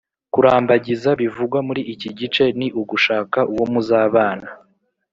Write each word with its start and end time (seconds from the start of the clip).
Kurambagiza 0.33 1.09
bivugwa 1.21 1.59
muri 1.67 1.81
iki 1.93 2.09
gice 2.19 2.43
ni 2.59 2.67
ugushaka 2.81 3.39
uwo 3.53 3.65
muzabana 3.73 4.47